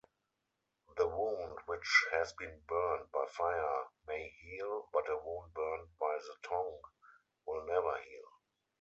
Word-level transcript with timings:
The 0.97 1.07
wound 1.07 1.59
which 1.67 2.05
has 2.11 2.33
been 2.33 2.59
burnt 2.67 3.11
by 3.11 3.23
fire 3.27 3.83
may 4.07 4.29
heal, 4.29 4.89
but 4.91 5.07
a 5.07 5.15
wound 5.23 5.53
burnt 5.53 5.89
by 5.99 6.17
the 6.17 6.37
tongue 6.49 6.79
will 7.45 7.63
never 7.67 7.97
heal. 7.99 8.31